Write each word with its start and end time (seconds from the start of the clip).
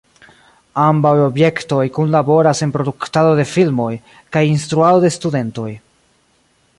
Ambaŭ 0.83 1.11
objektoj 1.25 1.83
kunlaboras 1.97 2.63
en 2.67 2.73
produktado 2.77 3.35
de 3.41 3.47
filmoj 3.53 3.93
kaj 4.37 4.43
instruado 4.55 5.05
de 5.07 5.13
studentoj. 5.19 5.71